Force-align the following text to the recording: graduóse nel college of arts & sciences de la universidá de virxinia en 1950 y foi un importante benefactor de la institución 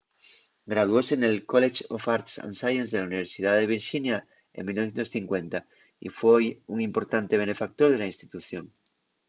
graduóse 0.71 1.13
nel 1.17 1.37
college 1.53 1.81
of 1.95 2.01
arts 2.15 2.33
& 2.47 2.57
sciences 2.59 2.89
de 2.91 2.97
la 2.99 3.07
universidá 3.11 3.51
de 3.55 3.69
virxinia 3.75 4.17
en 4.57 4.61
1950 4.67 5.59
y 6.07 6.07
foi 6.19 6.43
un 6.73 6.77
importante 6.89 7.41
benefactor 7.43 7.89
de 7.91 7.97
la 7.99 8.11
institución 8.13 8.63